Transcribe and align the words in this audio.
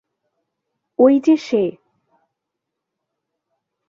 ঐ 0.99 1.05
যে 1.19 1.35
সে। 1.37 1.63